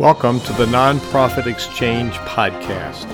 [0.00, 3.06] Welcome to the Nonprofit Exchange Podcast.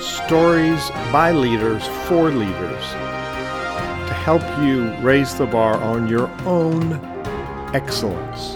[0.00, 6.94] Stories by leaders for leaders to help you raise the bar on your own
[7.72, 8.54] excellence,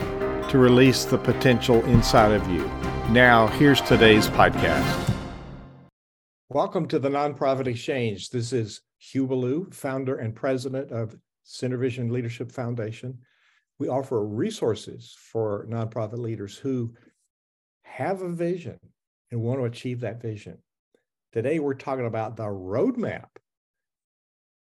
[0.51, 2.69] to release the potential inside of you.
[3.11, 5.15] Now, here's today's podcast.
[6.49, 8.31] Welcome to the Nonprofit Exchange.
[8.31, 11.15] This is Hugh Ballou, founder and president of
[11.47, 13.19] CenterVision Leadership Foundation.
[13.79, 16.93] We offer resources for nonprofit leaders who
[17.89, 18.79] have a vision
[19.31, 20.59] and want to achieve that vision.
[21.33, 23.29] Today, we're talking about the roadmap.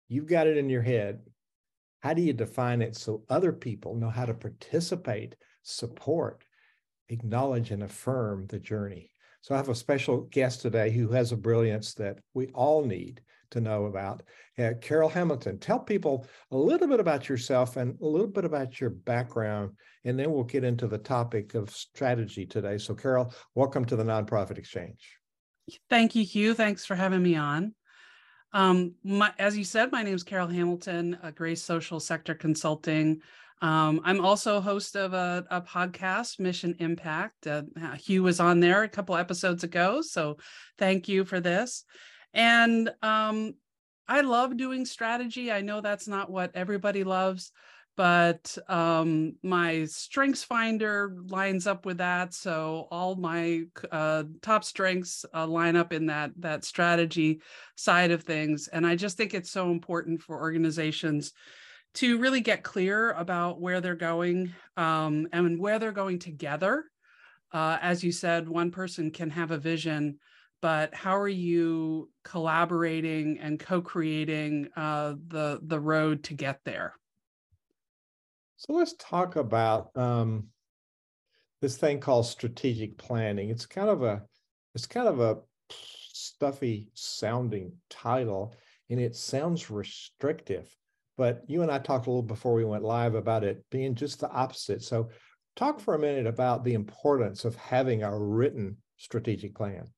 [0.08, 1.20] You've got it in your head.
[2.00, 6.42] How do you define it so other people know how to participate, support,
[7.08, 9.10] acknowledge, and affirm the journey?
[9.40, 13.20] So, I have a special guest today who has a brilliance that we all need
[13.50, 14.22] to know about.
[14.58, 18.80] Uh, Carol Hamilton, tell people a little bit about yourself and a little bit about
[18.80, 19.72] your background,
[20.04, 22.78] and then we'll get into the topic of strategy today.
[22.78, 25.18] So, Carol, welcome to the Nonprofit Exchange.
[25.90, 26.54] Thank you, Hugh.
[26.54, 27.74] Thanks for having me on.
[28.52, 33.20] Um, my, as you said, my name is Carol Hamilton, a Grace Social Sector Consulting.
[33.60, 37.46] Um, I'm also host of a, a podcast, Mission Impact.
[37.46, 37.62] Uh,
[37.96, 40.38] Hugh was on there a couple episodes ago, so
[40.78, 41.84] thank you for this.
[42.38, 43.54] And um,
[44.06, 45.50] I love doing strategy.
[45.50, 47.50] I know that's not what everybody loves,
[47.96, 52.32] but um, my strengths finder lines up with that.
[52.32, 57.42] So all my uh, top strengths uh, line up in that that strategy
[57.74, 58.68] side of things.
[58.68, 61.32] And I just think it's so important for organizations
[61.94, 66.84] to really get clear about where they're going um, and where they're going together.
[67.50, 70.20] Uh, as you said, one person can have a vision
[70.60, 76.94] but how are you collaborating and co-creating uh, the the road to get there?
[78.56, 80.48] So let's talk about um,
[81.60, 83.50] this thing called strategic planning.
[83.50, 84.22] It's kind of a
[84.74, 85.38] it's kind of a
[85.70, 88.54] stuffy sounding title,
[88.90, 90.74] and it sounds restrictive.
[91.16, 94.20] But you and I talked a little before we went live about it being just
[94.20, 94.82] the opposite.
[94.82, 95.08] So
[95.56, 99.88] talk for a minute about the importance of having a written strategic plan.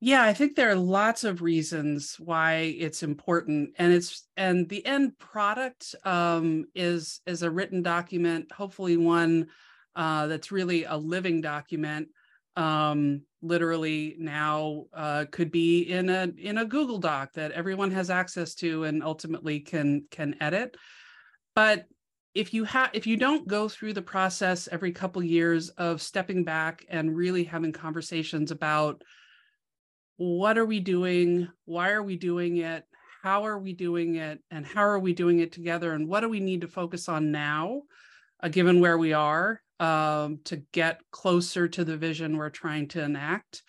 [0.00, 4.84] Yeah, I think there are lots of reasons why it's important, and it's and the
[4.86, 9.48] end product um, is is a written document, hopefully one
[9.96, 12.08] uh, that's really a living document.
[12.54, 18.08] Um, literally now uh, could be in a in a Google Doc that everyone has
[18.08, 20.76] access to and ultimately can can edit.
[21.56, 21.86] But
[22.34, 26.44] if you have if you don't go through the process every couple years of stepping
[26.44, 29.02] back and really having conversations about
[30.18, 31.48] what are we doing?
[31.64, 32.84] Why are we doing it?
[33.22, 34.40] How are we doing it?
[34.50, 35.92] And how are we doing it together?
[35.92, 37.82] And what do we need to focus on now,
[38.40, 43.02] uh, given where we are, um, to get closer to the vision we're trying to
[43.02, 43.62] enact?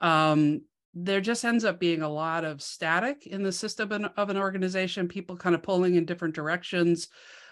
[0.00, 0.62] Um,
[0.92, 5.08] there just ends up being a lot of static in the system of an organization,
[5.08, 7.08] people kind of pulling in different directions,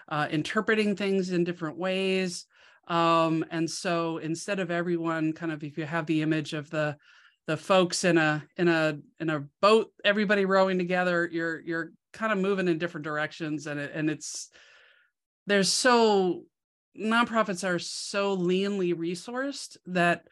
[0.09, 2.45] uh, interpreting things in different ways.
[2.87, 6.97] Um, and so instead of everyone kind of, if you have the image of the
[7.47, 12.31] the folks in a in a in a boat everybody rowing together you're you're kind
[12.31, 14.49] of moving in different directions and it, and it's
[15.47, 16.43] there's so
[16.99, 20.25] nonprofits are so leanly resourced that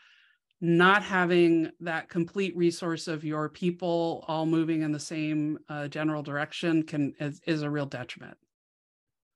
[0.61, 6.21] not having that complete resource of your people all moving in the same uh, general
[6.21, 8.37] direction can is, is a real detriment.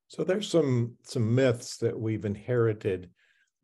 [0.07, 3.09] So there's some some myths that we've inherited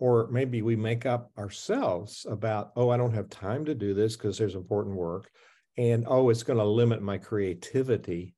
[0.01, 4.17] or maybe we make up ourselves about oh i don't have time to do this
[4.17, 5.29] because there's important work
[5.77, 8.35] and oh it's going to limit my creativity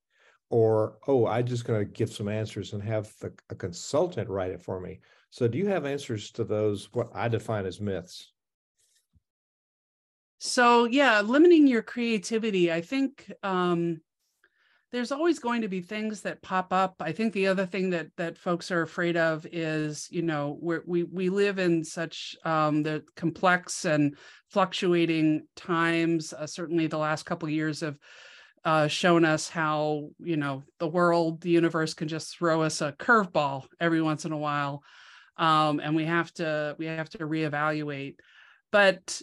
[0.50, 4.52] or oh i'm just going to give some answers and have the, a consultant write
[4.52, 5.00] it for me.
[5.32, 8.32] So do you have answers to those what i define as myths?
[10.38, 14.02] So yeah limiting your creativity i think um
[14.94, 16.96] there's always going to be things that pop up.
[17.00, 21.04] I think the other thing that that folks are afraid of is, you know, we
[21.04, 24.16] we live in such um, the complex and
[24.50, 26.32] fluctuating times.
[26.32, 27.98] Uh, certainly, the last couple of years have
[28.66, 32.92] uh, shown us how you know the world, the universe can just throw us a
[32.92, 34.84] curveball every once in a while,
[35.38, 38.18] um, and we have to we have to reevaluate.
[38.72, 39.20] But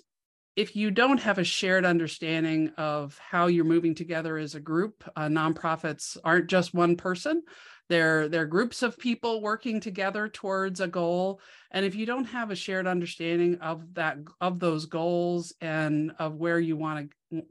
[0.57, 5.05] if you don't have a shared understanding of how you're moving together as a group,
[5.17, 7.43] uh, nonprofits aren't just one person.
[7.89, 11.41] They're, they're groups of people working together towards a goal.
[11.71, 16.37] And if you don't have a shared understanding of that, of those goals and of
[16.37, 17.45] where you want to,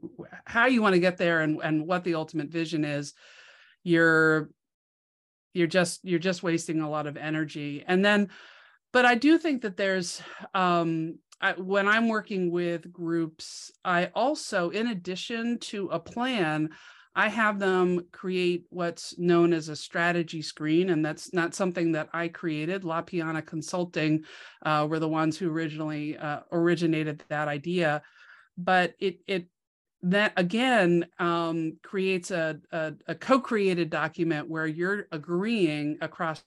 [0.46, 3.14] how you want to get there and, and what the ultimate vision is,
[3.82, 4.50] you're,
[5.52, 7.84] you're just, you're just wasting a lot of energy.
[7.86, 8.30] And then
[8.92, 10.20] but I do think that there's
[10.54, 16.70] um, I, when I'm working with groups, I also, in addition to a plan,
[17.14, 22.08] I have them create what's known as a strategy screen, and that's not something that
[22.12, 22.84] I created.
[22.84, 24.24] La Piana Consulting
[24.64, 28.02] uh, were the ones who originally uh, originated that idea,
[28.56, 29.48] but it it
[30.02, 36.42] that again um, creates a, a, a co-created document where you're agreeing across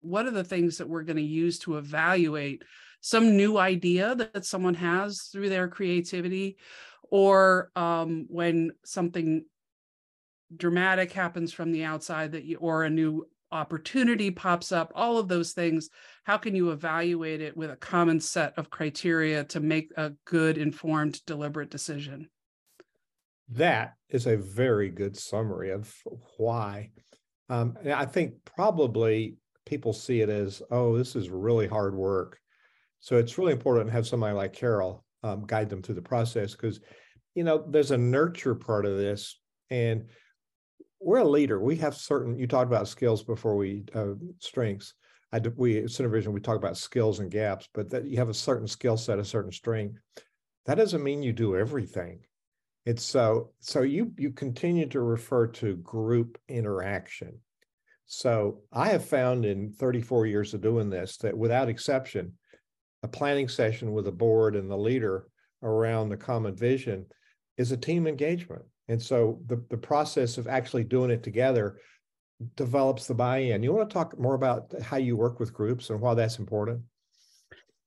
[0.00, 2.62] what are the things that we're going to use to evaluate
[3.08, 6.58] some new idea that someone has through their creativity
[7.10, 9.46] or um, when something
[10.54, 15.26] dramatic happens from the outside that you or a new opportunity pops up all of
[15.26, 15.88] those things
[16.24, 20.58] how can you evaluate it with a common set of criteria to make a good
[20.58, 22.28] informed deliberate decision?
[23.48, 25.94] That is a very good summary of
[26.36, 26.90] why
[27.48, 32.38] um, i think probably people see it as oh this is really hard work
[33.00, 36.52] so it's really important to have somebody like carol um, guide them through the process
[36.52, 36.80] because
[37.34, 39.38] you know there's a nurture part of this
[39.70, 40.04] and
[41.00, 41.60] we're a leader.
[41.60, 42.38] We have certain.
[42.38, 44.94] You talked about skills before we uh, strengths.
[45.32, 48.34] I we at Vision we talk about skills and gaps, but that you have a
[48.34, 49.98] certain skill set, a certain strength.
[50.66, 52.20] That doesn't mean you do everything.
[52.86, 57.38] It's so so you you continue to refer to group interaction.
[58.06, 62.32] So I have found in 34 years of doing this that without exception,
[63.12, 65.26] planning session with the board and the leader
[65.62, 67.06] around the common vision
[67.56, 68.62] is a team engagement.
[68.88, 71.80] And so the, the process of actually doing it together
[72.56, 73.62] develops the buy-in.
[73.62, 76.82] You want to talk more about how you work with groups and why that's important?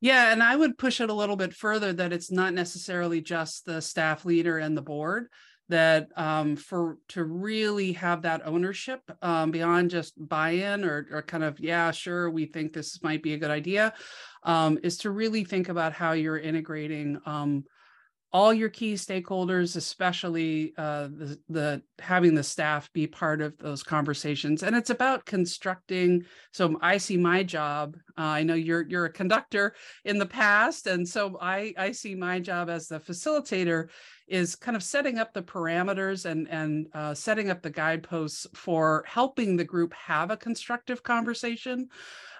[0.01, 3.65] Yeah, and I would push it a little bit further that it's not necessarily just
[3.65, 5.27] the staff leader and the board
[5.71, 11.43] that um, for to really have that ownership um, beyond just buy-in or, or kind
[11.43, 13.93] of yeah sure we think this might be a good idea
[14.43, 17.63] um, is to really think about how you're integrating um,
[18.33, 23.83] all your key stakeholders, especially uh, the, the, having the staff be part of those
[23.83, 24.63] conversations.
[24.63, 26.23] And it's about constructing.
[26.53, 27.97] So I see my job.
[28.17, 29.75] Uh, I know you're you're a conductor
[30.05, 33.89] in the past, and so I I see my job as the facilitator
[34.27, 39.03] is kind of setting up the parameters and and uh, setting up the guideposts for
[39.07, 41.89] helping the group have a constructive conversation.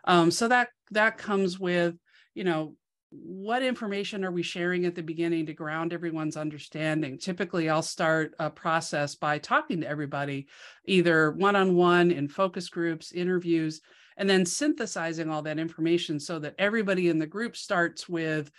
[0.05, 1.95] Um, so that that comes with
[2.33, 2.75] you know
[3.11, 7.17] what information are we sharing at the beginning to ground everyone's understanding?
[7.17, 10.47] Typically, I'll start a process by talking to everybody,
[10.85, 13.81] either one on one in focus groups, interviews,
[14.15, 18.49] and then synthesizing all that information so that everybody in the group starts with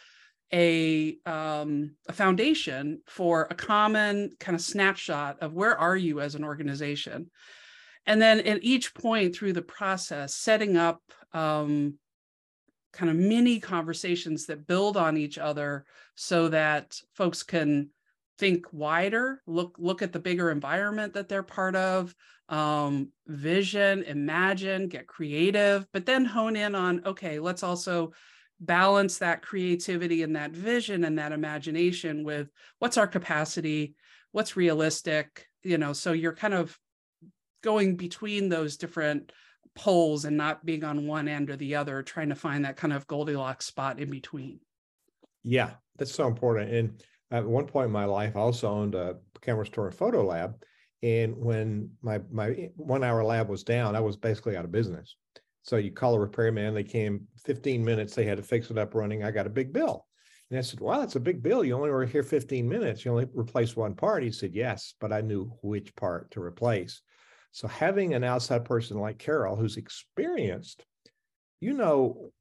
[0.52, 6.34] a, um, a foundation for a common kind of snapshot of where are you as
[6.34, 7.31] an organization.
[8.04, 11.00] And then at each point through the process, setting up
[11.32, 11.94] um,
[12.93, 15.85] kind of mini conversations that build on each other
[16.15, 17.91] so that folks can
[18.39, 22.15] think wider look look at the bigger environment that they're part of
[22.49, 28.12] um, vision imagine get creative but then hone in on okay let's also
[28.61, 32.49] balance that creativity and that vision and that imagination with
[32.79, 33.95] what's our capacity
[34.33, 36.79] what's realistic you know so you're kind of
[37.62, 39.33] going between those different
[39.75, 42.93] poles and not being on one end or the other, trying to find that kind
[42.93, 44.61] of Goldilocks spot in between.
[45.43, 46.73] Yeah, that's so important.
[46.73, 50.25] And at one point in my life, I also owned a camera store and photo
[50.25, 50.62] lab.
[51.02, 55.17] And when my my one hour lab was down, I was basically out of business.
[55.62, 58.95] So you call a repairman, they came 15 minutes, they had to fix it up
[58.95, 59.23] running.
[59.23, 60.07] I got a big bill.
[60.50, 61.64] And I said, Well, that's a big bill.
[61.64, 63.05] You only were here 15 minutes.
[63.05, 64.23] You only replaced one part.
[64.23, 67.00] He said, Yes, but I knew which part to replace.
[67.52, 70.85] So having an outside person like Carol who's experienced,
[71.61, 72.32] you know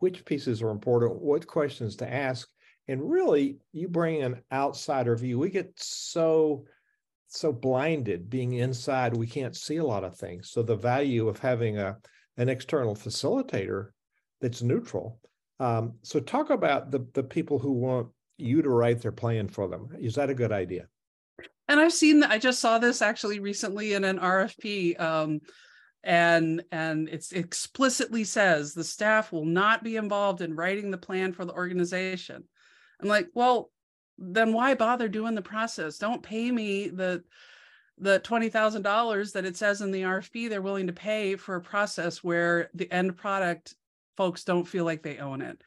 [0.00, 2.48] which pieces are important, what questions to ask,
[2.88, 5.38] and really you bring an outsider view.
[5.38, 6.64] We get so
[7.30, 10.50] so blinded being inside, we can't see a lot of things.
[10.50, 11.96] So the value of having a
[12.36, 13.90] an external facilitator
[14.40, 15.20] that's neutral.
[15.60, 19.68] Um, so talk about the the people who want you to write their plan for
[19.68, 19.88] them.
[20.00, 20.88] Is that a good idea?
[21.68, 25.00] And I've seen I just saw this actually recently in an RFP.
[25.00, 25.40] Um,
[26.04, 31.32] and and it explicitly says the staff will not be involved in writing the plan
[31.32, 32.44] for the organization.
[33.00, 33.70] I'm like, well,
[34.16, 35.98] then why bother doing the process?
[35.98, 37.22] Don't pay me the
[37.98, 41.56] the twenty thousand dollars that it says in the RFP they're willing to pay for
[41.56, 43.74] a process where the end product
[44.16, 45.62] folks don't feel like they own it.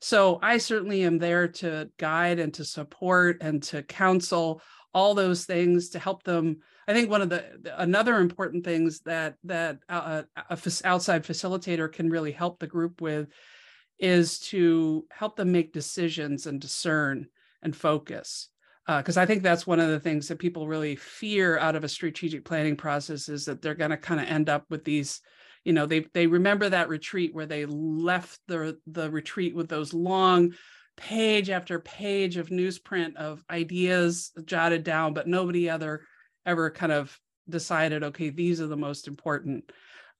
[0.00, 4.60] So I certainly am there to guide and to support and to counsel
[4.96, 6.56] all those things to help them.
[6.88, 7.44] I think one of the
[7.76, 13.28] another important things that that uh, a outside facilitator can really help the group with
[13.98, 17.26] is to help them make decisions and discern
[17.62, 18.48] and focus
[18.86, 21.84] because uh, I think that's one of the things that people really fear out of
[21.84, 25.20] a strategic planning process is that they're going to kind of end up with these,
[25.64, 29.92] you know, they they remember that retreat where they left the the retreat with those
[29.92, 30.54] long
[30.96, 36.02] page after page of newsprint of ideas jotted down, but nobody other
[36.44, 39.70] ever kind of decided, okay, these are the most important.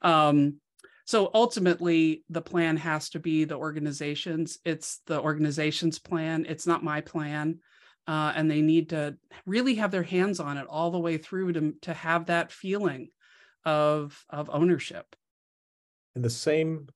[0.03, 0.57] Um,
[1.05, 4.59] so ultimately, the plan has to be the organization's.
[4.65, 6.47] It's the organization's plan.
[6.49, 7.61] It's not my plan
[8.07, 11.53] uh, and they need to really have their hands on it all the way through
[11.53, 13.09] to, to have that feeling
[13.65, 15.17] of of ownership
[16.15, 16.87] and the same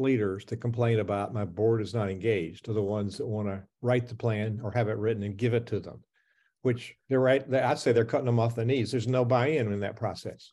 [0.00, 3.62] leaders to complain about my board is not engaged are the ones that want to
[3.82, 6.02] write the plan or have it written and give it to them
[6.62, 8.90] which they're right i'd say they're cutting them off the knees.
[8.90, 10.52] There's no buy-in in that process.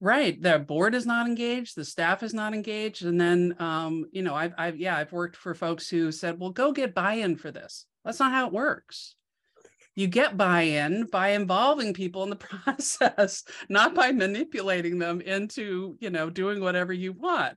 [0.00, 4.22] Right the board is not engaged the staff is not engaged and then um, you
[4.22, 7.50] know I've, I've yeah i've worked for folks who said well go get buy-in for
[7.50, 7.86] this.
[8.04, 9.16] That's not how it works.
[9.96, 16.10] You get buy-in by involving people in the process not by manipulating them into you
[16.10, 17.56] know doing whatever you want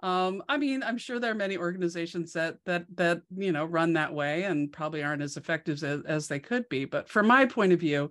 [0.00, 3.92] um, i mean i'm sure there are many organizations that that that you know run
[3.92, 7.46] that way and probably aren't as effective as, as they could be but from my
[7.46, 8.10] point of view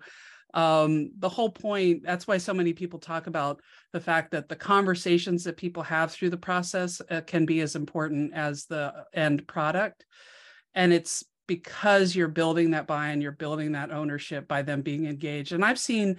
[0.53, 3.61] um, the whole point that's why so many people talk about
[3.91, 7.75] the fact that the conversations that people have through the process uh, can be as
[7.75, 10.05] important as the end product
[10.73, 15.51] and it's because you're building that buy-in, you're building that ownership by them being engaged.
[15.51, 16.17] And I've seen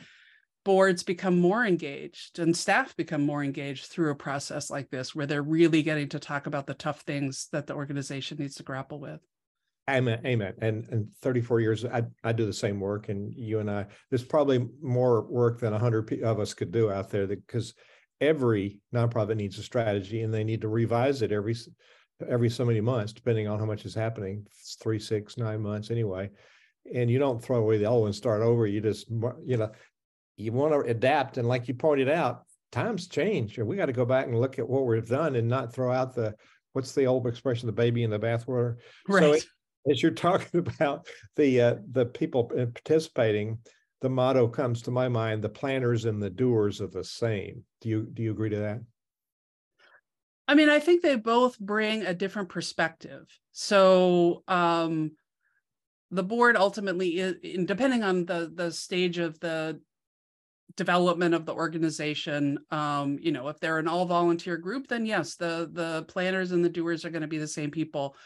[0.66, 5.24] boards become more engaged and staff become more engaged through a process like this, where
[5.24, 8.98] they're really getting to talk about the tough things that the organization needs to grapple
[8.98, 9.20] with.
[9.88, 10.20] Amen.
[10.26, 10.54] Amen.
[10.60, 13.86] And and 34 years, I, I do the same work, and you and I.
[14.10, 17.72] There's probably more work than 100 of us could do out there because
[18.20, 21.54] every nonprofit needs a strategy, and they need to revise it every
[22.28, 24.44] every so many months, depending on how much is happening,
[24.82, 26.28] three, six, nine months anyway.
[26.92, 28.66] And you don't throw away the old and start over.
[28.66, 29.08] You just,
[29.44, 29.70] you know,
[30.36, 31.38] you want to adapt.
[31.38, 33.58] And like you pointed out, times change.
[33.58, 36.14] We got to go back and look at what we've done and not throw out
[36.14, 36.34] the,
[36.72, 38.76] what's the old expression, the baby in the bathwater.
[39.08, 39.40] Right.
[39.40, 39.48] So
[39.90, 43.58] as you're talking about the uh, the people participating,
[44.00, 47.64] the motto comes to my mind: the planners and the doers are the same.
[47.80, 48.80] Do you do you agree to that?
[50.48, 53.26] I mean, I think they both bring a different perspective.
[53.50, 55.12] So um,
[56.10, 59.80] the board ultimately, is, depending on the the stage of the
[60.76, 65.36] development of the organization, um, you know, if they're an all volunteer group, then yes,
[65.36, 68.16] the the planners and the doers are going to be the same people.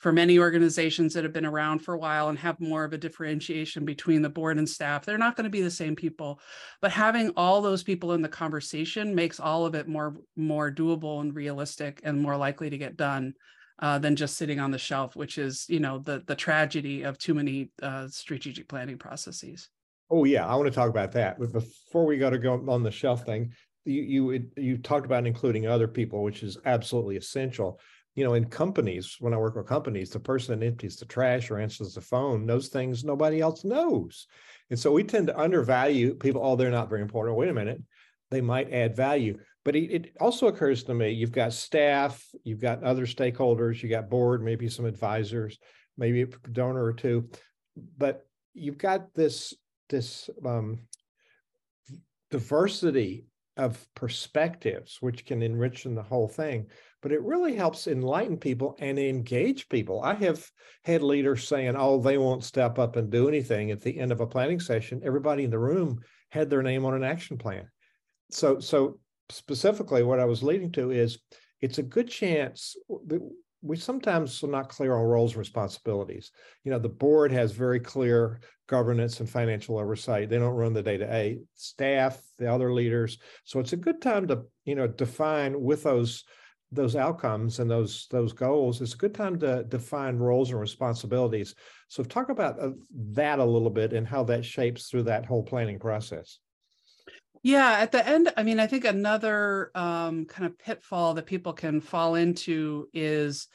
[0.00, 2.98] For many organizations that have been around for a while and have more of a
[2.98, 6.40] differentiation between the board and staff they're not going to be the same people.
[6.82, 11.20] But having all those people in the conversation makes all of it more more doable
[11.22, 13.34] and realistic and more likely to get done
[13.78, 17.18] uh, than just sitting on the shelf which is you know the the tragedy of
[17.18, 19.68] too many uh, strategic planning processes
[20.10, 22.82] oh yeah i want to talk about that but before we go to go on
[22.82, 23.52] the shelf thing
[23.84, 27.80] you you you talked about including other people which is absolutely essential
[28.14, 31.50] you know, in companies, when I work with companies, the person that empties the trash
[31.50, 34.28] or answers the phone knows things nobody else knows.
[34.70, 36.40] And so we tend to undervalue people.
[36.44, 37.36] Oh, they're not very important.
[37.36, 37.82] Wait a minute.
[38.30, 39.38] They might add value.
[39.64, 43.88] But it, it also occurs to me you've got staff, you've got other stakeholders, you
[43.88, 45.58] got board, maybe some advisors,
[45.98, 47.28] maybe a donor or two.
[47.98, 49.54] But you've got this,
[49.94, 50.80] this um,
[52.30, 56.66] diversity of perspectives, which can enrich the whole thing
[57.04, 60.00] but it really helps enlighten people and engage people.
[60.02, 60.50] I have
[60.84, 64.22] had leaders saying, oh, they won't step up and do anything at the end of
[64.22, 65.02] a planning session.
[65.04, 67.68] Everybody in the room had their name on an action plan.
[68.30, 71.18] So, so specifically, what I was leading to is
[71.60, 72.74] it's a good chance
[73.64, 76.30] we sometimes are not clear on roles and responsibilities.
[76.64, 80.28] You know, the board has very clear governance and financial oversight.
[80.28, 81.38] They don't run the day to day.
[81.54, 83.18] Staff, the other leaders.
[83.44, 86.24] So it's a good time to, you know, define with those
[86.72, 91.54] those outcomes and those those goals, it's a good time to define roles and responsibilities.
[91.88, 92.70] So talk about uh,
[93.12, 96.38] that a little bit and how that shapes through that whole planning process.
[97.44, 101.52] Yeah, at the end, I mean, I think another um, kind of pitfall that people
[101.52, 103.48] can fall into is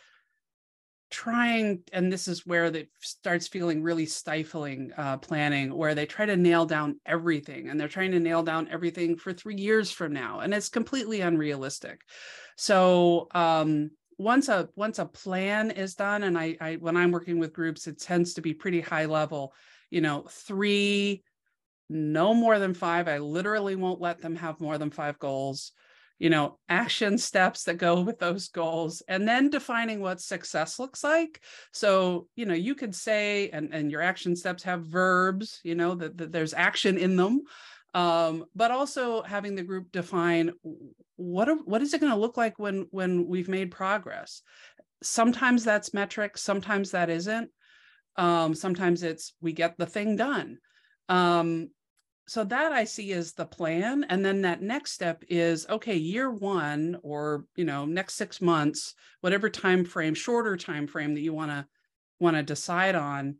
[1.09, 6.27] trying, and this is where it starts feeling really stifling uh, planning, where they try
[6.27, 10.13] to nail down everything and they're trying to nail down everything for three years from
[10.13, 10.41] now.
[10.41, 12.01] And it's completely unrealistic.
[12.57, 17.39] So um, once a once a plan is done, and I, I when I'm working
[17.39, 19.51] with groups, it tends to be pretty high level.
[19.89, 21.23] You know, three,
[21.89, 23.07] no more than five.
[23.07, 25.71] I literally won't let them have more than five goals.
[26.19, 31.03] You know action steps that go with those goals and then defining what success looks
[31.03, 31.41] like.
[31.71, 35.95] So you know you could say and and your action steps have verbs you know
[35.95, 37.41] that, that there's action in them.
[37.95, 40.51] Um, but also having the group define
[41.15, 44.41] what are, what is it going to look like when when we've made progress?
[45.01, 47.49] Sometimes that's metrics sometimes that isn't.
[48.15, 50.59] Um, sometimes it's we get the thing done.
[51.07, 51.69] Um,
[52.29, 56.29] so that i see is the plan and then that next step is okay year
[56.29, 61.33] one or you know next six months whatever time frame shorter time frame that you
[61.33, 61.65] want to
[62.19, 63.35] want to decide on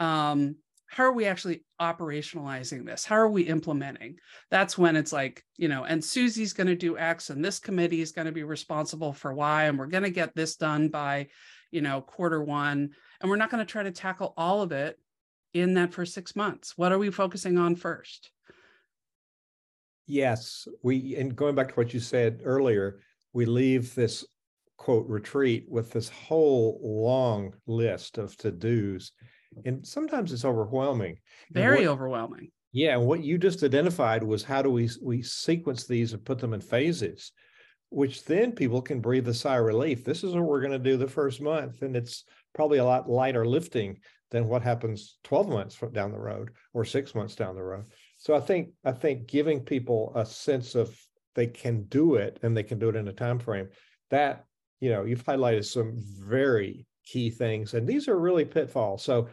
[0.00, 0.54] um,
[0.88, 3.04] how are we actually operationalizing this?
[3.04, 4.16] How are we implementing?
[4.50, 8.00] That's when it's like you know and susie's going to do x and this committee
[8.00, 11.28] is going to be responsible for y and we're going to get this done by
[11.70, 12.90] you know quarter one
[13.20, 14.98] and we're not going to try to tackle all of it
[15.54, 16.76] in that first six months?
[16.76, 18.30] What are we focusing on first?
[20.06, 23.00] Yes, we and going back to what you said earlier,
[23.32, 24.24] we leave this
[24.78, 29.12] quote retreat with this whole long list of to-dos.
[29.64, 31.18] And sometimes it's overwhelming.
[31.50, 32.50] Very what, overwhelming.
[32.72, 32.96] Yeah.
[32.96, 36.54] And what you just identified was how do we we sequence these and put them
[36.54, 37.32] in phases,
[37.90, 40.04] which then people can breathe a sigh of relief.
[40.04, 41.82] This is what we're going to do the first month.
[41.82, 42.24] And it's
[42.54, 43.98] probably a lot lighter lifting
[44.30, 47.84] than what happens 12 months down the road or six months down the road.
[48.18, 50.96] So I think I think giving people a sense of
[51.34, 53.68] they can do it and they can do it in a time frame
[54.10, 54.44] that
[54.80, 55.94] you know you've highlighted some
[56.28, 59.02] very key things and these are really pitfalls.
[59.02, 59.28] So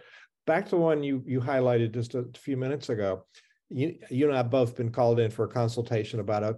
[0.46, 3.26] back to one you you highlighted just a few minutes ago.
[3.70, 6.56] You, you and I have both been called in for a consultation about a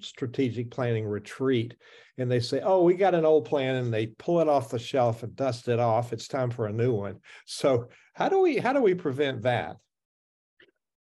[0.00, 1.74] strategic planning retreat
[2.18, 4.78] and they say, "Oh, we got an old plan," and they pull it off the
[4.78, 6.12] shelf and dust it off.
[6.12, 7.20] It's time for a new one.
[7.46, 9.76] So how do we how do we prevent that?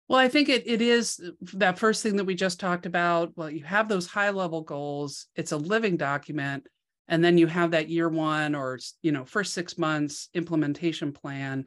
[0.08, 1.20] Well, I think it it is
[1.54, 3.32] that first thing that we just talked about.
[3.36, 5.26] Well, you have those high level goals.
[5.36, 6.66] It's a living document,
[7.08, 11.66] and then you have that year one or you know first six months implementation plan.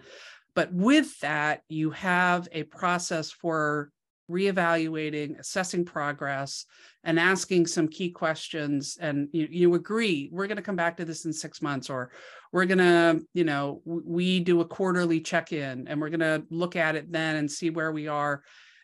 [0.57, 3.91] But with that, you have a process for
[4.27, 6.65] reevaluating, assessing progress,
[7.03, 8.97] and asking some key questions.
[8.99, 12.09] And you, you agree, we're going to come back to this in six months, or
[12.51, 16.43] we're going to, you know, we do a quarterly check in and we're going to
[16.49, 18.41] look at it then and see where we are.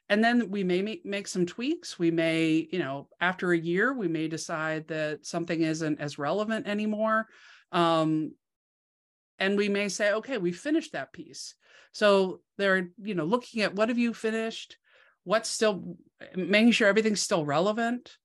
[0.10, 1.98] And then we may make, some tweaks.
[1.98, 6.68] We may, you know, after a year, we may decide that something isn't as relevant
[6.68, 7.26] anymore.
[7.72, 8.34] Um,
[9.40, 11.56] and we may say, okay, we finished that piece.
[11.94, 14.78] So they're, you know, looking at what have you finished?
[15.24, 15.98] what's still
[16.36, 18.18] making sure everything's still relevant?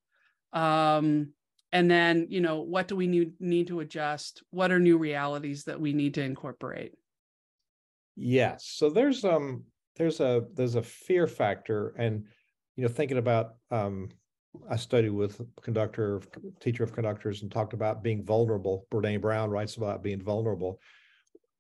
[0.53, 1.33] Um,
[1.71, 4.43] and then you know what do we need need to adjust?
[4.51, 6.93] What are new realities that we need to incorporate?
[8.17, 9.65] Yes so there's um
[9.97, 12.25] there's a there's a fear factor and
[12.75, 14.09] you know thinking about um
[14.69, 16.21] i studied with conductor
[16.59, 18.87] teacher of conductors and talked about being vulnerable.
[18.91, 20.81] Brene Brown writes about being vulnerable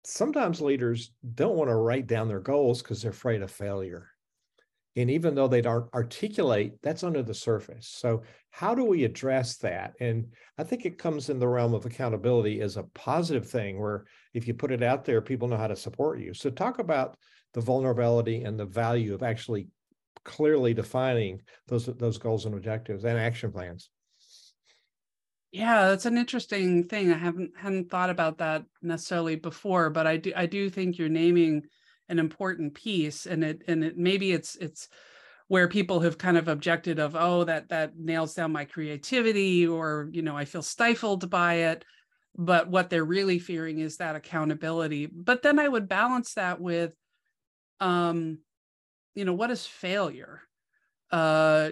[0.09, 4.11] sometimes leaders don't want to write down their goals because they're afraid of failure
[4.99, 7.87] and even though they don't articulate, that's under the surface.
[7.87, 9.94] So, how do we address that?
[10.01, 10.27] And
[10.59, 14.49] I think it comes in the realm of accountability as a positive thing, where if
[14.49, 16.35] you put it out there, people know how to support you.
[16.35, 17.16] So, talk about
[17.55, 19.68] the vulnerability and the value of actually
[20.25, 23.90] clearly defining those those goals and objectives and action plans.
[25.51, 27.11] Yeah, that's an interesting thing.
[27.11, 31.09] I haven't hadn't thought about that necessarily before, but I do I do think you're
[31.09, 31.63] naming
[32.09, 34.89] an important piece and it and it maybe it's it's
[35.49, 40.09] where people have kind of objected of oh that that nails down my creativity or
[40.13, 41.85] you know i feel stifled by it
[42.37, 46.95] but what they're really fearing is that accountability but then i would balance that with
[47.81, 48.39] um
[49.15, 50.43] you know what is failure
[51.13, 51.71] uh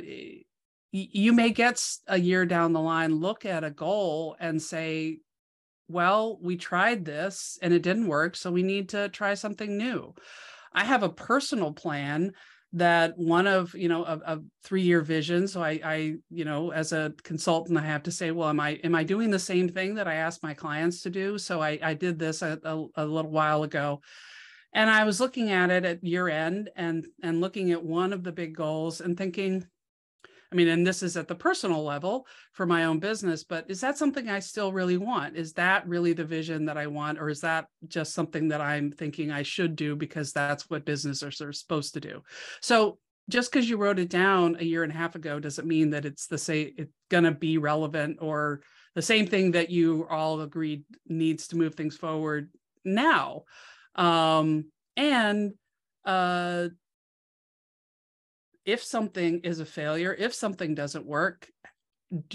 [1.13, 5.19] you may get a year down the line look at a goal and say
[5.89, 10.15] well, we tried this and it didn't work, so we need to try something new.
[10.73, 12.33] I have a personal plan
[12.73, 16.93] that one of you know a, a three-year vision so I, I you know as
[16.93, 19.95] a consultant i have to say well am i am i doing the same thing
[19.95, 23.07] that i ask my clients to do so i, I did this a, a, a
[23.07, 24.03] little while ago
[24.75, 28.25] and i was looking at it at year end and and looking at one of
[28.25, 29.65] the big goals and thinking
[30.53, 33.81] I mean, and this is at the personal level for my own business, but is
[33.81, 35.37] that something I still really want?
[35.37, 37.19] Is that really the vision that I want?
[37.19, 41.41] Or is that just something that I'm thinking I should do because that's what businesses
[41.43, 42.23] are supposed to do?
[42.61, 45.91] So just because you wrote it down a year and a half ago doesn't mean
[45.91, 48.63] that it's the same, it's going to be relevant or
[48.95, 52.51] the same thing that you all agreed needs to move things forward
[52.85, 53.43] now.
[53.97, 55.53] Um, and
[56.05, 56.69] uh,
[58.67, 61.49] if something is a failure, if something doesn't work,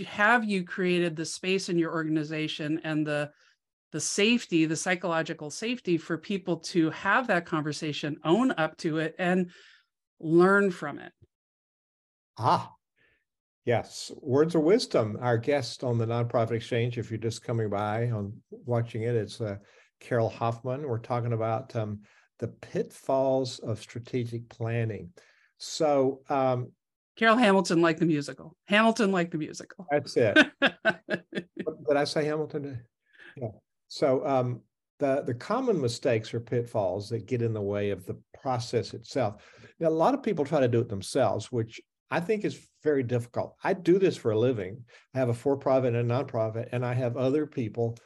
[0.07, 3.31] have you created the space in your organization and the
[3.91, 9.15] the safety the psychological safety for people to have that conversation own up to it
[9.19, 9.51] and
[10.19, 11.11] learn from it?
[12.37, 12.73] Ah
[13.65, 14.11] yes.
[14.21, 15.17] Words of wisdom.
[15.21, 19.41] Our guest on the nonprofit exchange if you're just coming by on watching it it's
[19.41, 19.57] uh,
[19.99, 20.87] carol hoffman.
[20.87, 22.01] We're talking about um,
[22.39, 25.11] the pitfalls of strategic planning
[25.61, 26.71] so um,
[27.15, 28.57] Carol Hamilton liked the musical.
[28.65, 29.85] Hamilton liked the musical.
[29.91, 30.35] That's it.
[30.61, 32.81] Did I say Hamilton?
[33.37, 33.49] Yeah.
[33.87, 34.61] So um,
[34.97, 39.43] the the common mistakes or pitfalls that get in the way of the process itself.
[39.79, 43.03] Now, a lot of people try to do it themselves, which I think is very
[43.03, 43.55] difficult.
[43.63, 44.83] I do this for a living.
[45.13, 47.97] I have a for-profit and a nonprofit, and I have other people,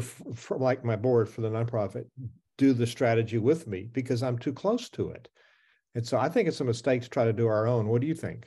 [0.00, 2.04] from like my board for the nonprofit,
[2.56, 5.28] do the strategy with me because I'm too close to it.
[5.98, 7.88] And so I think it's a mistake to try to do our own.
[7.88, 8.46] What do you think?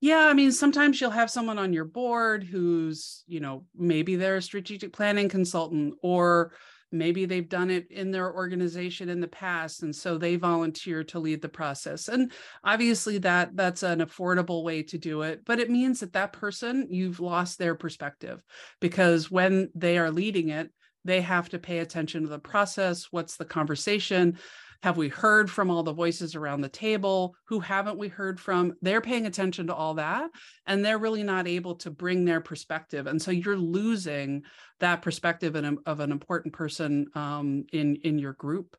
[0.00, 4.38] Yeah, I mean, sometimes you'll have someone on your board who's, you know, maybe they're
[4.38, 6.52] a strategic planning consultant or
[6.90, 11.20] maybe they've done it in their organization in the past and so they volunteer to
[11.20, 12.30] lead the process and
[12.62, 16.86] obviously that that's an affordable way to do it but it means that that person
[16.88, 18.40] you've lost their perspective
[18.80, 20.70] because when they are leading it
[21.04, 24.38] they have to pay attention to the process what's the conversation
[24.82, 27.34] have we heard from all the voices around the table?
[27.46, 28.74] Who haven't we heard from?
[28.82, 30.30] They're paying attention to all that
[30.66, 33.06] and they're really not able to bring their perspective.
[33.06, 34.42] And so you're losing
[34.80, 35.54] that perspective
[35.86, 38.76] of an important person um, in, in your group.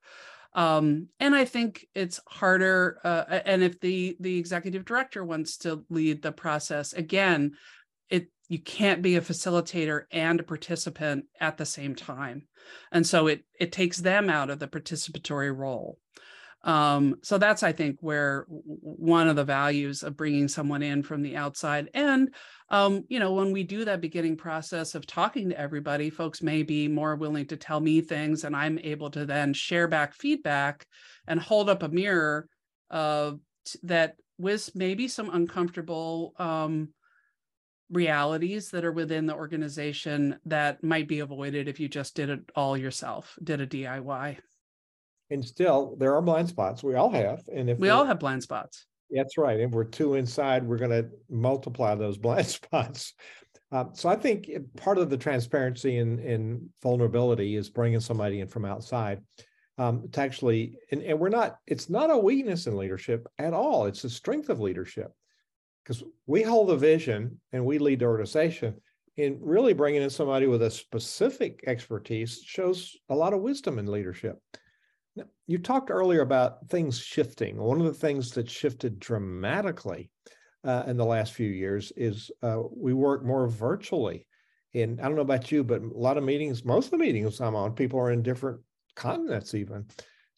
[0.54, 3.00] Um, and I think it's harder.
[3.04, 7.52] Uh, and if the the executive director wants to lead the process, again,
[8.50, 12.48] you can't be a facilitator and a participant at the same time.
[12.92, 15.98] And so it it takes them out of the participatory role.
[16.64, 21.22] Um, so that's i think where one of the values of bringing someone in from
[21.22, 22.34] the outside and
[22.70, 26.64] um, you know when we do that beginning process of talking to everybody folks may
[26.64, 30.88] be more willing to tell me things and i'm able to then share back feedback
[31.28, 32.48] and hold up a mirror
[32.90, 33.32] uh,
[33.84, 36.90] that with maybe some uncomfortable um,
[37.92, 42.42] realities that are within the organization that might be avoided if you just did it
[42.56, 44.38] all yourself, did a DIY.
[45.30, 46.84] And still, there are blind spots.
[46.84, 47.44] We all have.
[47.54, 48.86] And if we all have blind spots.
[49.10, 49.60] That's right.
[49.60, 53.14] If we're two inside, we're going to multiply those blind spots.
[53.72, 58.48] Um, so I think part of the transparency and, and, vulnerability is bringing somebody in
[58.48, 59.22] from outside
[59.78, 63.86] um, to actually, and, and we're not, it's not a weakness in leadership at all.
[63.86, 65.12] It's a strength of leadership
[65.88, 68.76] because we hold the vision and we lead the organization
[69.18, 73.90] and really bringing in somebody with a specific expertise shows a lot of wisdom in
[73.90, 74.38] leadership.
[75.16, 77.58] Now, you talked earlier about things shifting.
[77.58, 80.12] One of the things that shifted dramatically
[80.66, 84.28] uh, in the last few years is uh, we work more virtually.
[84.74, 87.40] And i don't know about you but a lot of meetings most of the meetings
[87.40, 88.60] i'm on people are in different
[88.96, 89.86] continents even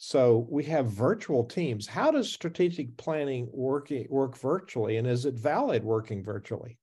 [0.01, 1.85] so we have virtual teams.
[1.85, 6.77] How does strategic planning work, work virtually and is it valid working virtually?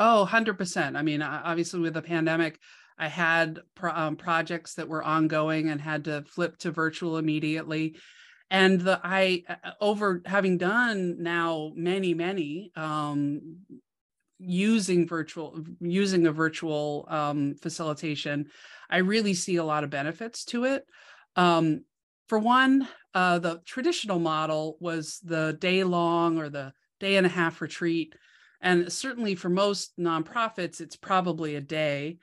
[0.00, 0.96] Oh, 100%.
[0.96, 2.58] I mean, obviously with the pandemic,
[2.98, 7.96] I had pro- um, projects that were ongoing and had to flip to virtual immediately.
[8.50, 9.44] And the I
[9.80, 13.58] over having done now many many um,
[14.38, 18.46] using virtual using a virtual um, facilitation,
[18.90, 20.86] I really see a lot of benefits to it.
[21.36, 21.84] Um,
[22.28, 27.30] for one, uh, the traditional model was the day long or the day and a
[27.30, 28.14] half retreat.
[28.60, 32.18] And certainly for most nonprofits, it's probably a day.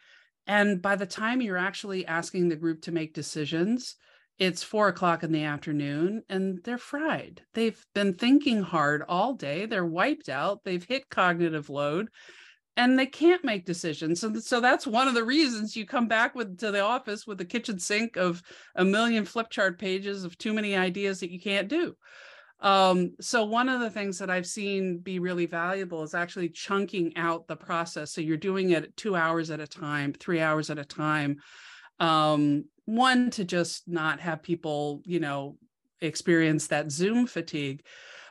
[0.48, 3.96] And by the time you're actually asking the group to make decisions,
[4.38, 7.42] it's four o'clock in the afternoon and they're fried.
[7.54, 9.66] They've been thinking hard all day.
[9.66, 10.64] They're wiped out.
[10.64, 12.10] They've hit cognitive load
[12.78, 14.20] and they can't make decisions.
[14.20, 17.40] So, so that's one of the reasons you come back with to the office with
[17.42, 18.42] a kitchen sink of
[18.76, 21.96] a million flip chart pages of too many ideas that you can't do.
[22.60, 27.16] Um, so one of the things that I've seen be really valuable is actually chunking
[27.16, 28.12] out the process.
[28.12, 31.38] So you're doing it two hours at a time, three hours at a time.
[32.00, 35.58] Um, one to just not have people, you know,
[36.02, 37.84] experience that Zoom fatigue,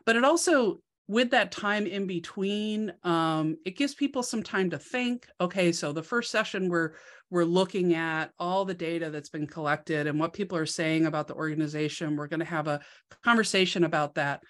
[0.05, 4.79] but it also with that time in between um, it gives people some time to
[4.79, 6.95] think okay so the first session we're
[7.31, 11.27] we're looking at all the data that's been collected and what people are saying about
[11.27, 12.81] the organization we're going to have a
[13.23, 14.43] conversation about that.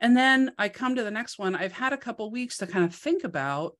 [0.00, 2.84] And then i come to the next one i've had a couple weeks to kind
[2.84, 3.76] of think about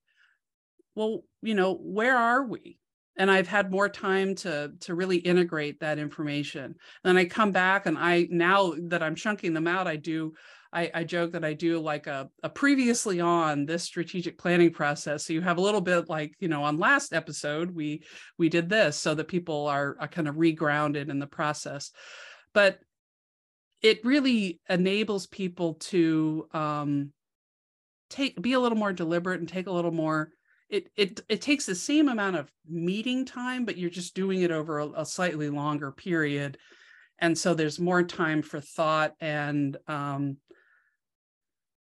[0.94, 2.78] well you know where are we?
[3.16, 6.76] And i've had more time to to really integrate that information.
[7.02, 10.34] Then i come back and i now that i'm chunking them out i do
[10.72, 15.26] I, I joke that I do like a, a previously on this strategic planning process.
[15.26, 18.04] So you have a little bit like, you know, on last episode, we
[18.38, 21.90] we did this so that people are, are kind of regrounded in the process.
[22.54, 22.78] But
[23.82, 27.12] it really enables people to um,
[28.08, 30.30] take be a little more deliberate and take a little more
[30.68, 34.50] it it it takes the same amount of meeting time but you're just doing it
[34.50, 36.56] over a, a slightly longer period
[37.18, 40.36] and so there's more time for thought and um,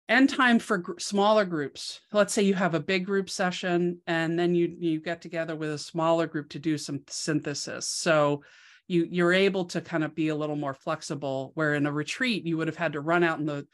[0.08, 2.00] and time for gr- smaller groups.
[2.12, 5.70] Let's say you have a big group session and then you you get together with
[5.70, 7.88] a smaller group to do some synthesis.
[7.88, 8.42] So
[8.86, 12.46] you you're able to kind of be a little more flexible where in a retreat
[12.46, 13.66] you would have had to run out in the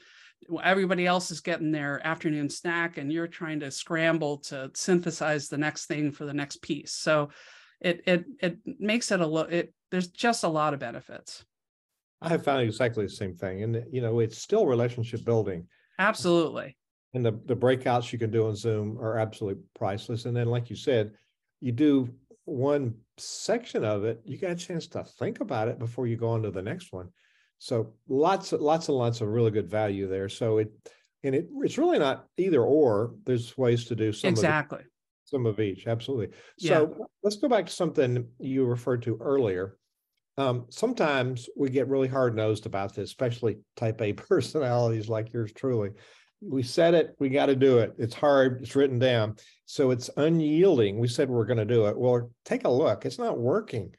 [0.62, 5.58] everybody else is getting their afternoon snack and you're trying to scramble to synthesize the
[5.58, 6.92] next thing for the next piece.
[6.92, 7.30] So
[7.80, 11.44] it it it makes it a lot it there's just a lot of benefits.
[12.22, 15.66] I have found exactly the same thing and you know it's still relationship building
[16.00, 16.76] absolutely.
[17.14, 20.24] And the the breakouts you can do on zoom are absolutely priceless.
[20.24, 21.12] And then like you said
[21.60, 22.08] you do
[22.44, 26.30] one section of it you got a chance to think about it before you go
[26.30, 27.08] on to the next one.
[27.58, 30.28] So lots of lots and lots of really good value there.
[30.28, 30.72] So it
[31.22, 33.14] and it it's really not either or.
[33.24, 34.80] There's ways to do some exactly.
[34.80, 34.86] of
[35.24, 35.86] some of each.
[35.86, 36.36] Absolutely.
[36.58, 37.04] So yeah.
[37.22, 39.76] let's go back to something you referred to earlier
[40.36, 45.52] um, sometimes we get really hard nosed about this especially type a personalities like yours
[45.52, 45.90] truly.
[46.42, 47.92] We said it we got to do it.
[47.98, 49.36] It's hard it's written down.
[49.66, 50.98] So it's unyielding.
[50.98, 51.98] We said we're going to do it.
[51.98, 53.04] Well take a look.
[53.04, 53.94] It's not working.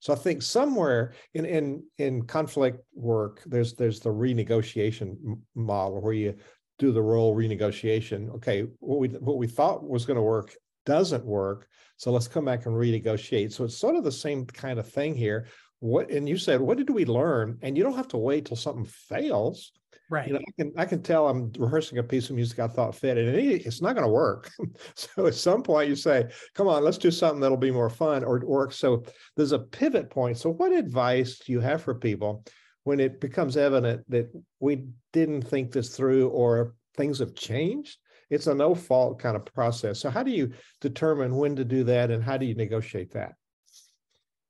[0.00, 5.16] So i think somewhere in in in conflict work there's there's the renegotiation
[5.54, 6.34] model where you
[6.78, 8.34] do the role renegotiation.
[8.36, 11.68] Okay what we what we thought was going to work doesn't work.
[11.96, 13.52] So let's come back and renegotiate.
[13.52, 15.46] So it's sort of the same kind of thing here
[15.84, 18.56] what and you said what did we learn and you don't have to wait till
[18.56, 19.70] something fails
[20.10, 20.28] Right.
[20.28, 22.94] You know, I can I can tell I'm rehearsing a piece of music I thought
[22.94, 24.50] fit, and it, it's not going to work.
[24.94, 28.22] so at some point you say, "Come on, let's do something that'll be more fun,"
[28.22, 29.02] or or so
[29.34, 30.36] there's a pivot point.
[30.36, 32.44] So what advice do you have for people
[32.82, 37.96] when it becomes evident that we didn't think this through or things have changed?
[38.28, 40.00] It's a no fault kind of process.
[40.00, 43.36] So how do you determine when to do that, and how do you negotiate that?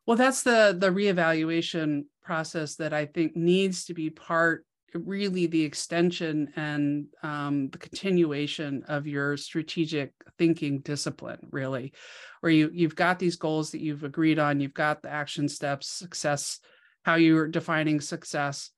[0.07, 5.63] Well, that's the the reevaluation process that I think needs to be part really the
[5.65, 11.93] extension and um, the continuation of your strategic thinking discipline really
[12.41, 15.89] where you you've got these goals that you've agreed on you've got the action steps
[15.89, 16.61] success
[17.03, 18.71] how you're defining success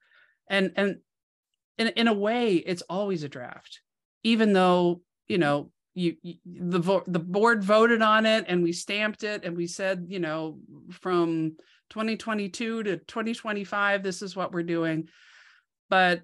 [0.49, 0.97] and and
[1.77, 3.81] in, in a way it's always a draft
[4.23, 8.73] even though you know you, you the vo- the board voted on it and we
[8.73, 10.59] stamped it and we said you know
[10.91, 11.57] from
[11.91, 15.09] 2022 to 2025 this is what we're doing.
[15.89, 16.23] But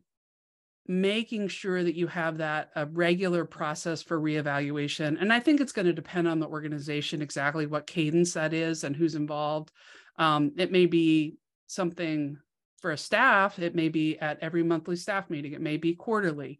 [0.86, 5.70] making sure that you have that a regular process for reevaluation and i think it's
[5.70, 9.70] going to depend on the organization exactly what cadence that is and who's involved.
[10.16, 11.36] Um, it may be
[11.68, 12.36] something
[12.80, 16.58] for a staff it may be at every monthly staff meeting it may be quarterly.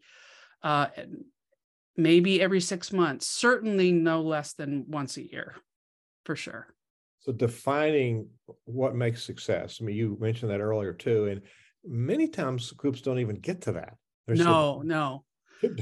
[0.63, 0.87] Uh,
[1.95, 5.55] maybe every six months certainly no less than once a year
[6.25, 6.67] for sure
[7.19, 8.27] so defining
[8.65, 11.41] what makes success i mean you mentioned that earlier too and
[11.85, 13.95] many times groups don't even get to that.
[14.27, 15.25] No, no.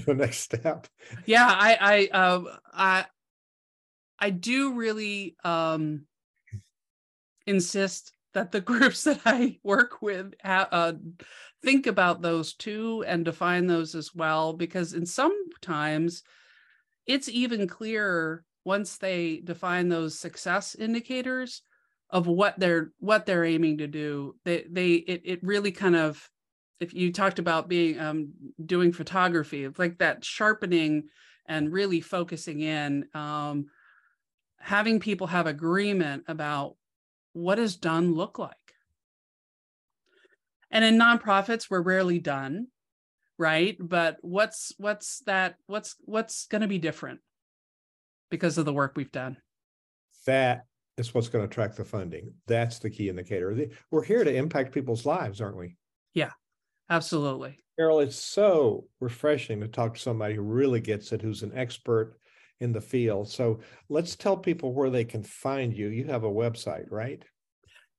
[0.05, 0.87] The next step.
[1.25, 3.05] Yeah, I, I, uh, I,
[4.19, 6.05] I do really um,
[7.47, 10.93] insist that the groups that I work with uh,
[11.63, 16.23] think about those too and define those as well, because in sometimes
[17.05, 21.63] it's even clearer once they define those success indicators
[22.09, 24.35] of what they're what they're aiming to do.
[24.43, 26.29] They they it, it really kind of
[26.79, 28.33] if you talked about being um,
[28.65, 31.03] doing photography it's like that sharpening
[31.45, 33.67] and really focusing in um,
[34.59, 36.75] having people have agreement about
[37.33, 38.55] what does done look like
[40.69, 42.67] and in nonprofits we're rarely done
[43.37, 47.19] right but what's what's that what's what's going to be different
[48.29, 49.37] because of the work we've done
[50.25, 50.65] that
[50.97, 52.33] is what's going to attract the funding.
[52.47, 53.67] That's the key indicator.
[53.89, 55.75] We're here to impact people's lives, aren't we?
[56.13, 56.31] Yeah,
[56.89, 57.57] absolutely.
[57.77, 62.17] Carol, it's so refreshing to talk to somebody who really gets it, who's an expert
[62.61, 63.27] in the field.
[63.29, 65.89] So let's tell people where they can find you.
[65.89, 67.21] You have a website, right?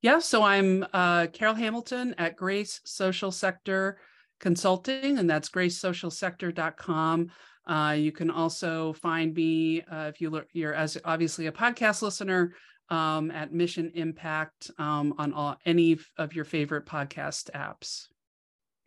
[0.00, 3.98] Yeah, so I'm uh, Carol Hamilton at Grace Social Sector
[4.40, 7.30] Consulting, and that's gracesocialsector.com.
[7.66, 12.02] Uh, you can also find me uh, if you look, you're as obviously a podcast
[12.02, 12.54] listener
[12.88, 18.06] um, at Mission Impact um, on all, any of your favorite podcast apps.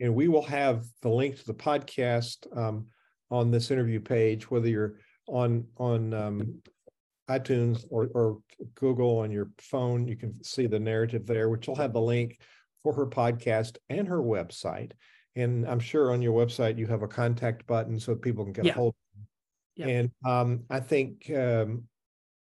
[0.01, 2.87] And we will have the link to the podcast um,
[3.31, 4.95] on this interview page, whether you're
[5.27, 6.61] on on um,
[7.29, 8.39] iTunes or, or
[8.75, 10.07] Google on your phone.
[10.07, 12.39] You can see the narrative there, which will have the link
[12.83, 14.91] for her podcast and her website.
[15.35, 18.65] And I'm sure on your website you have a contact button so people can get
[18.65, 18.71] Yeah.
[18.71, 18.95] a hold.
[19.75, 19.89] Yep.
[19.89, 21.83] And um, I think um,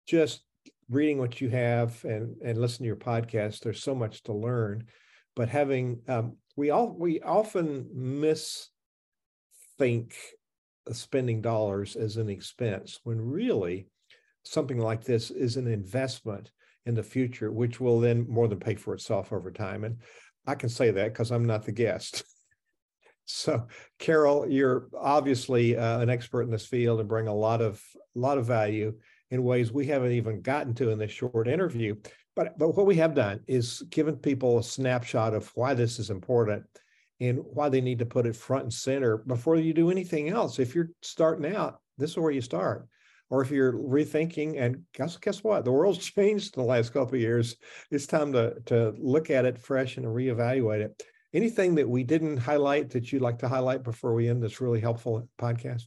[0.08, 0.44] just
[0.90, 4.86] reading what you have and and listen to your podcast, there's so much to learn.
[5.36, 8.70] But having um, we all we often miss
[9.78, 10.16] think
[10.92, 13.88] spending dollars as an expense when really
[14.44, 16.52] something like this is an investment
[16.86, 19.84] in the future, which will then more than pay for itself over time.
[19.84, 19.98] And
[20.46, 22.24] I can say that because I'm not the guest.
[23.26, 23.68] So,
[24.00, 27.82] Carol, you're obviously uh, an expert in this field and bring a lot of
[28.16, 28.94] lot of value
[29.32, 31.96] in ways we haven't even gotten to in this short interview.
[32.36, 36.10] But but what we have done is given people a snapshot of why this is
[36.10, 36.66] important
[37.24, 40.60] and why they need to put it front and center before you do anything else.
[40.60, 42.88] If you're starting out, this is where you start.
[43.30, 45.66] Or if you're rethinking, and guess guess what?
[45.66, 47.56] The world's changed in the last couple of years.
[47.90, 51.04] It's time to to look at it fresh and reevaluate it.
[51.34, 54.80] Anything that we didn't highlight that you'd like to highlight before we end this really
[54.80, 55.84] helpful podcast?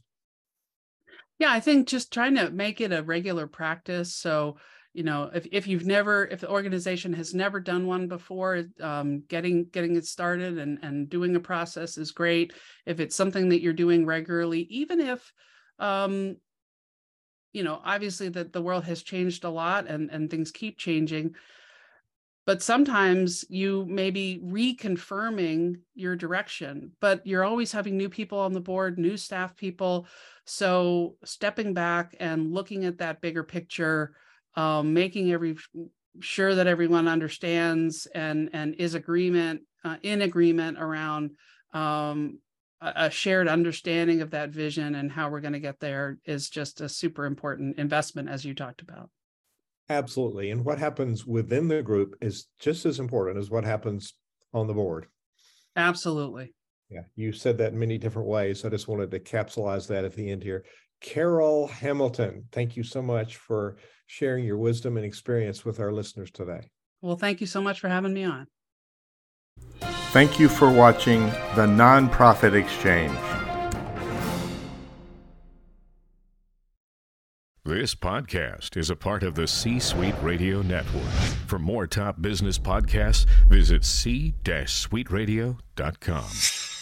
[1.39, 4.13] Yeah, I think just trying to make it a regular practice.
[4.15, 4.57] So,
[4.97, 9.21] you know, if, if you've never, if the organization has never done one before, um,
[9.27, 12.51] getting getting it started and and doing a process is great.
[12.87, 15.31] If it's something that you're doing regularly, even if,
[15.77, 16.37] um,
[17.53, 21.35] you know, obviously that the world has changed a lot and and things keep changing.
[22.47, 28.53] But sometimes you may be reconfirming your direction, but you're always having new people on
[28.53, 30.07] the board, new staff people.
[30.45, 34.15] So stepping back and looking at that bigger picture,
[34.57, 35.55] um, making every
[36.19, 41.31] sure that everyone understands and and is agreement uh, in agreement around
[41.73, 42.39] um,
[42.81, 46.49] a, a shared understanding of that vision and how we're going to get there is
[46.49, 49.09] just a super important investment, as you talked about.
[49.89, 50.51] Absolutely.
[50.51, 54.15] And what happens within the group is just as important as what happens
[54.53, 55.07] on the board.
[55.75, 56.53] Absolutely.
[56.89, 58.65] Yeah, you said that in many different ways.
[58.65, 60.65] I just wanted to capsulize that at the end here.
[60.99, 66.31] Carol Hamilton, thank you so much for sharing your wisdom and experience with our listeners
[66.31, 66.69] today.
[67.01, 68.47] Well, thank you so much for having me on.
[70.11, 73.15] Thank you for watching the Nonprofit Exchange.
[77.63, 81.03] This podcast is a part of the C Suite Radio Network.
[81.47, 86.76] For more top business podcasts, visit c-suiteradio.com.